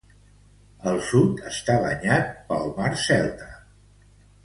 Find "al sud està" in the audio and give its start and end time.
0.91-1.77